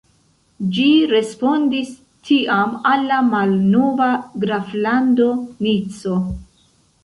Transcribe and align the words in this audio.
Ĝi 0.77 0.85
respondis 1.11 1.91
tiam 2.31 2.73
al 2.93 3.05
la 3.13 3.21
malnova 3.29 4.11
graflando 4.47 5.33
Nico. 5.71 6.21